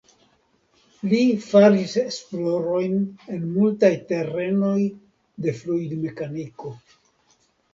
Li 1.09 1.19
faris 1.49 1.91
esplorojn 2.03 2.95
en 3.35 3.45
multaj 3.59 3.93
terenoj 4.13 4.75
de 5.47 5.55
fluidmekaniko. 5.61 6.75